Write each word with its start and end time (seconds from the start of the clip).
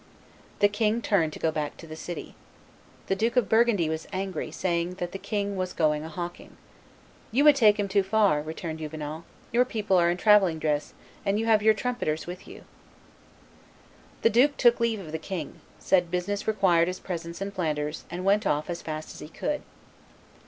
The 0.61 0.67
king 0.67 0.99
turned 1.03 1.31
to 1.33 1.37
go 1.37 1.51
back 1.51 1.77
to 1.77 1.85
the 1.85 1.95
city. 1.95 2.33
The 3.05 3.15
Duke 3.15 3.35
of 3.37 3.47
Burgundy 3.47 3.87
was 3.87 4.07
angry, 4.11 4.49
saying 4.49 4.95
that 4.95 5.11
the 5.11 5.19
king 5.19 5.55
was 5.55 5.73
going 5.73 6.03
a 6.03 6.09
hawking. 6.09 6.57
"You 7.31 7.43
would 7.43 7.55
take 7.55 7.77
him 7.79 7.87
too 7.87 8.01
far," 8.01 8.41
rejoined 8.41 8.79
Juvenal; 8.79 9.25
"your 9.53 9.63
people 9.63 9.97
are 9.97 10.09
in 10.09 10.17
travelling 10.17 10.57
dress, 10.57 10.95
and 11.23 11.37
you 11.39 11.45
have 11.45 11.61
your 11.61 11.75
trumpeters 11.75 12.25
with 12.25 12.47
you." 12.47 12.63
[Illustration: 14.23 14.23
John 14.23 14.31
the 14.31 14.31
Fearless 14.31 14.47
51] 14.47 14.47
The 14.47 14.47
duke 14.47 14.57
took 14.57 14.79
leave 14.79 14.99
of 15.05 15.11
the 15.11 15.19
king, 15.19 15.61
said 15.77 16.09
business 16.09 16.47
required 16.47 16.87
his 16.87 16.99
presence 16.99 17.39
in 17.39 17.51
Flanders, 17.51 18.05
and 18.09 18.25
went 18.25 18.47
off 18.47 18.71
as 18.71 18.81
fast 18.81 19.13
as 19.13 19.19
he 19.19 19.27
could. 19.29 19.61